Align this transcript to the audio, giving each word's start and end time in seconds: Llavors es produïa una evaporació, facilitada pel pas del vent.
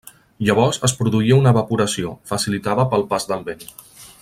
Llavors 0.45 0.79
es 0.87 0.95
produïa 1.01 1.37
una 1.41 1.51
evaporació, 1.55 2.15
facilitada 2.33 2.87
pel 2.95 3.07
pas 3.13 3.29
del 3.35 3.45
vent. 3.53 3.63